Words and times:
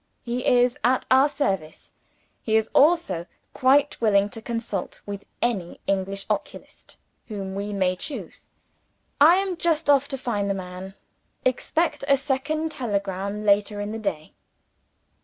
He 0.23 0.47
is 0.47 0.79
at 0.83 1.05
our 1.11 1.29
service. 1.29 1.91
He 2.41 2.55
is 2.55 2.71
also 2.73 3.27
quite 3.53 4.01
willing 4.01 4.29
to 4.29 4.41
consult 4.41 4.99
with 5.05 5.25
any 5.43 5.79
English 5.85 6.25
oculist 6.27 6.97
whom 7.27 7.53
we 7.53 7.71
may 7.71 7.95
choose. 7.95 8.47
I 9.19 9.35
am 9.35 9.57
just 9.57 9.91
off 9.91 10.07
to 10.07 10.17
find 10.17 10.49
the 10.49 10.55
man. 10.55 10.95
Expect 11.45 12.03
a 12.07 12.17
second 12.17 12.71
telegram 12.71 13.45
later 13.45 13.79
in 13.79 13.91
the 13.91 13.99
day." 13.99 14.33